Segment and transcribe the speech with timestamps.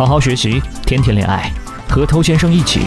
[0.00, 1.52] 好好学习，天天恋爱，
[1.86, 2.80] 和偷先生一起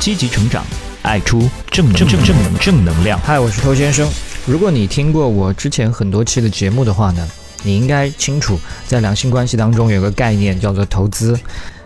[0.00, 0.64] 积极成长，
[1.02, 3.20] 爱出正正正正能正能量。
[3.20, 4.08] 嗨，我是偷先生。
[4.46, 7.28] 如果你听过我之前很多期的节目的话呢，
[7.64, 11.38] 你应该清楚，在两性关系当中有个概念叫做投资。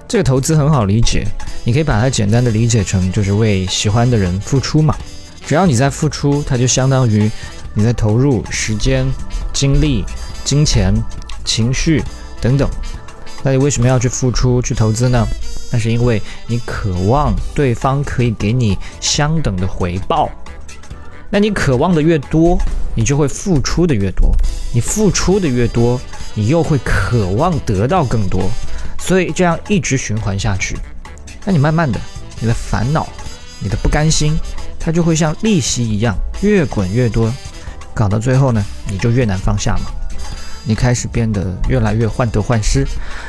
[0.06, 1.26] 这个投资很好理解，
[1.64, 4.94] 你可以把它简单的理解成就是为喜欢的人付出嘛。
[5.44, 7.28] 只要你在付出，它就相当于
[7.74, 9.04] 你在投入时间、
[9.52, 10.04] 精力、
[10.44, 10.94] 金钱、
[11.44, 12.00] 情绪
[12.40, 12.70] 等等。
[13.42, 15.26] 那你为什么要去付出、去投资呢？
[15.70, 20.28] 那是因为你渴望对方可以给你相等的回报。
[21.30, 22.58] 那你渴望的越多，
[22.94, 24.34] 你就会付出的越多。
[24.72, 26.00] 你付出的越多，
[26.34, 28.50] 你又会渴望得到更多。
[28.98, 30.76] 所以这样一直循环下去，
[31.44, 32.00] 那你慢慢的，
[32.40, 33.06] 你的烦恼、
[33.60, 34.36] 你的不甘心。
[34.80, 37.32] 它就会像利息一样越滚越多，
[37.92, 39.90] 搞到最后呢，你就越难放下嘛。
[40.64, 42.86] 你开始变得越来越患得患失，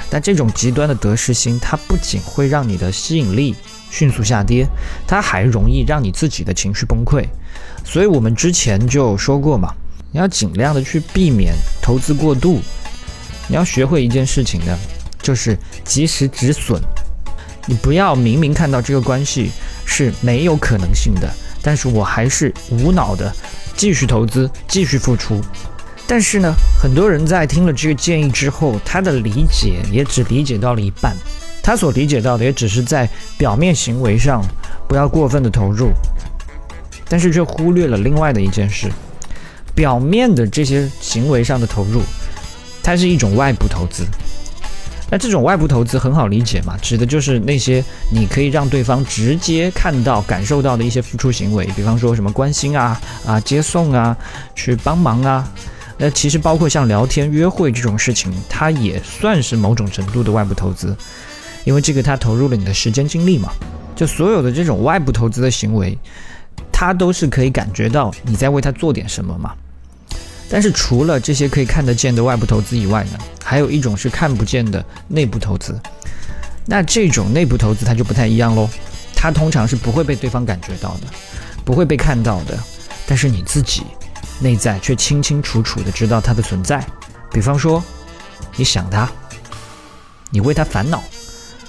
[0.09, 3.55] 但这种极端的得失心，它不仅会让你的吸引力
[3.89, 4.67] 迅速下跌，
[5.07, 7.25] 它还容易让你自己的情绪崩溃。
[7.85, 9.73] 所以我们之前就说过嘛，
[10.11, 12.61] 你要尽量的去避免投资过度。
[13.47, 14.77] 你要学会一件事情呢，
[15.21, 16.81] 就是及时止损。
[17.65, 19.51] 你不要明明看到这个关系
[19.85, 23.33] 是没有可能性的，但是我还是无脑的
[23.75, 25.41] 继续投资、继续付出。
[26.09, 31.15] 但是呢，很多人在听了这个建议之后，他的理解也只理解到了一半，
[31.61, 33.07] 他所理解到的也只是在
[33.37, 34.43] 表面行为上
[34.87, 35.91] 不要过分的投入，
[37.07, 38.91] 但是却忽略了另外的一件事：
[39.75, 42.01] 表面的这些行为上的投入，
[42.81, 44.03] 它是一种外部投资。
[45.11, 54.17] 那这种外部投资很好理解嘛，指的就是那些你可以让对方直接看到、感受到的一些付出行为，比方说什么关心啊、啊接送啊、
[54.55, 55.47] 去帮忙啊。
[56.01, 60.95] 那其实包括像聊天、约会这种事情，它也算是某种程度的外部投资，
[61.65, 63.51] 因为这个它投入了你的时间精力嘛。
[63.97, 65.97] 就所有的这种外部投资的行为，
[66.71, 69.53] 它都是可以感觉到你在为他做点什么嘛。
[70.49, 75.77] 但是除了这些可以看得见的外部投资以外呢，还有一种是看不见的内部投资。
[76.65, 78.69] 那这种内部投资它就不太一样喽，
[79.13, 81.07] 它通常是不会被对方感觉到的，
[81.65, 82.57] 不会被看到的，
[83.05, 83.83] 但是你自己
[84.39, 86.85] 内在却清清楚楚的知道它的存在。
[87.31, 87.83] 比方说，
[88.55, 89.09] 你想他，
[90.29, 91.03] 你为他烦恼，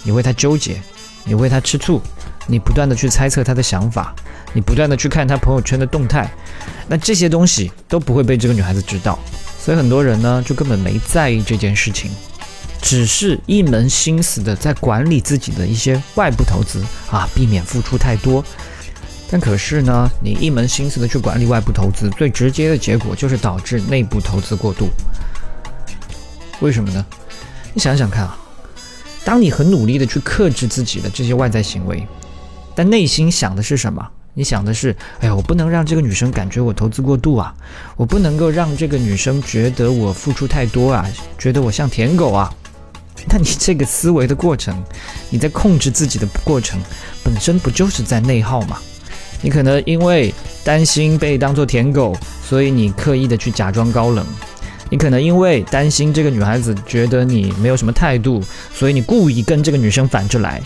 [0.02, 0.80] 你为他纠结，
[1.24, 2.00] 你为他吃醋，
[2.46, 4.14] 你不断的去猜测他的想法。
[4.52, 6.28] 你不断的去看他朋友圈的动态，
[6.88, 9.16] 那这些东西都不会被这个女孩子知道，
[9.56, 12.10] 所以很多人呢就根本没在意这件事情，
[12.82, 18.44] 只是一门心思的在管理自己的一些外部投资啊，避免付出太多。
[19.30, 24.88] 但可是呢，你一门心思的去管理外部投资，最直接的结果就是导致内部投资过度。
[26.60, 27.06] 为什么呢？
[27.72, 28.36] 你想想看啊，
[29.24, 32.04] 当你很努力的去克制自己的这些外在行为，
[32.74, 34.04] 但内心想的是什么？
[34.34, 37.54] 你想的是，哎呀，我不能让这个女生感觉我投资过度啊，
[37.96, 41.08] 我不能够让这个女生觉得我付出太多啊，
[41.38, 42.52] 觉得我像舔狗啊。
[43.28, 44.82] 那你这个思维的过程，
[45.30, 46.80] 你在控制自己的过程，
[47.22, 48.78] 本身不就是在内耗吗？
[49.42, 54.24] 你可能因为担心被当做舔狗，所以你刻意的去假装高冷；
[54.90, 58.42] 你可能因为担心这个女孩子觉得你没有什么态度，
[58.74, 60.60] 所以你故意跟这个女生反着来。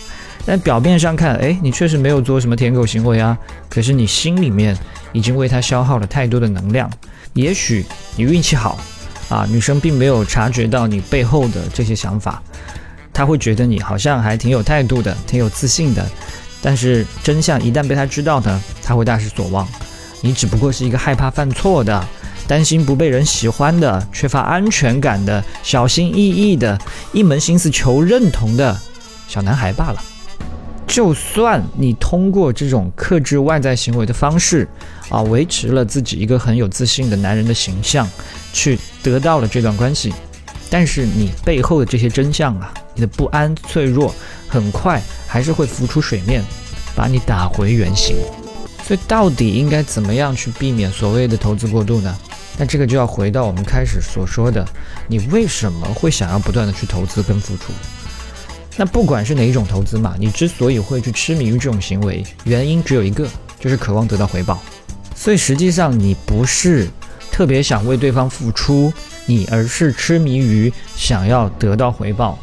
[0.46, 3.38] 但表面上看，哎，你确实没有做什么舔狗行为啊。
[3.70, 4.76] 可是你心里面
[5.12, 6.90] 已经为她消耗了太多的能量。
[7.32, 7.84] 也许
[8.16, 8.78] 你运气好，
[9.28, 12.42] 啊，女生并没有察觉到你背后的这些想法，
[13.12, 16.06] 她会觉得你好像还挺有态度的，挺有自信的。
[16.66, 19.68] 但是真相一旦被他知道呢，他会大失所望。
[20.22, 22.02] 你只不过是一个害怕犯错的、
[22.48, 26.80] 担心不被人喜欢的、缺乏安全感的、小心翼翼的、
[27.12, 28.74] 一门心思求认同的
[29.28, 30.02] 小男孩罢了。
[30.86, 34.66] 就算你通过这种克制外在行为的方式，
[35.10, 38.08] 啊，维持了自己一个很有自信的男人的形象，
[38.54, 40.14] 去得到了这段关系，
[40.70, 44.14] 但是你背后的这些真相啊，你的不安、脆弱，
[44.54, 46.40] 很快还是会浮出水面，
[46.94, 48.16] 把你打回原形。
[48.84, 52.16] 所以，到底应该怎么样去避免所谓的投资过度呢？
[52.56, 54.64] 那这个就要回到我们开始所说的，
[55.08, 57.72] 你为什么会想要不断的去投资跟付出？
[58.76, 63.26] 那不管是哪一种投资嘛，你之所以会去痴迷于这种行为，原因只有一个，
[63.58, 64.60] 就是渴望得到回报。
[65.16, 66.86] 所以实际上你不是
[67.32, 68.92] 特别想为对方付出，
[69.26, 72.38] 你而是痴迷于想要得到回报。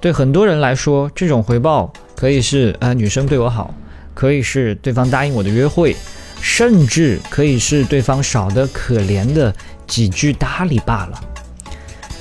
[0.00, 3.74] 对很多人来说，这种回报可以是啊女生对我好，
[4.14, 5.94] 可以是对方答应我的约会，
[6.40, 9.54] 甚至可以是对方少得可怜的
[9.86, 11.20] 几句搭理罢了。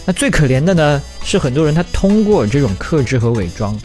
[0.06, 3.80] 那最可怜的呢，是很多人他通过这种克制和伪装，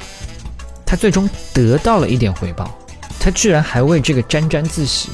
[0.85, 2.77] 他最终得到了一点回报，
[3.21, 5.11] 他居然还为这个沾沾自喜。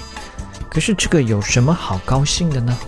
[0.71, 2.79] 可是这个有什么好高兴的呢？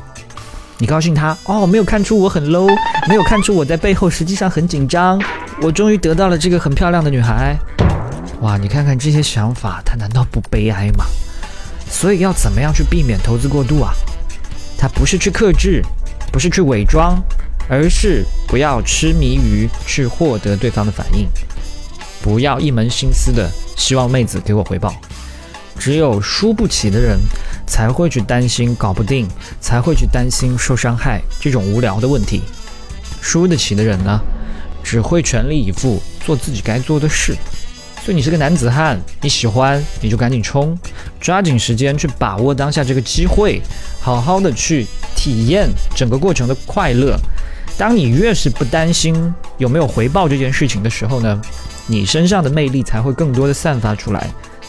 [0.78, 2.68] 你高兴他哦，没有看出我很 low，
[3.08, 5.20] 没有看出我在背后实际上很紧张，
[5.60, 7.56] 我终于得到了这个很漂亮的女孩。
[8.40, 11.04] 哇，你看看这些想法，他难道不悲哀吗？
[11.88, 13.92] 所以要怎么样去避免投资过度啊？
[14.76, 15.82] 他不是去克制，
[16.32, 17.22] 不是去伪装，
[17.68, 21.28] 而是不要痴迷于去获得对方的反应，
[22.20, 24.92] 不要一门心思的希望妹子给我回报。
[25.78, 27.18] 只有输不起的人
[27.66, 29.28] 才会去担心搞不定，
[29.60, 32.42] 才会去担心受伤害这种无聊的问题。
[33.20, 34.20] 输得起的人呢，
[34.92, 37.34] 只会全力以赴做自己该做的事。
[38.04, 40.78] 所以你是个男子汉，你喜欢你就赶紧冲，
[41.18, 43.62] 抓紧时间去把握当下这个机会，
[44.02, 44.86] 好好的去
[45.16, 45.66] 体验
[45.96, 47.18] 整个过程的快乐。
[47.78, 51.40] 当你越是不担心有没有回报这件事情的时候呢，
[51.86, 54.28] 你身上的魅力才会更多的散发出来，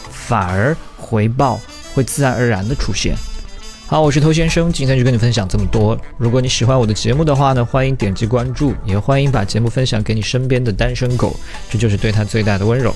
[0.10, 1.60] 反而回报
[1.94, 3.14] 会自然而然的出现。
[3.86, 5.96] 好，我是偷先生，今天就跟你分享这么多。
[6.18, 11.36] 如果你喜欢我的节目的话呢，欢迎点击关注，也欢迎把节目分享给你身边的单身狗，
[11.70, 12.96] 这就是对他最大的温柔。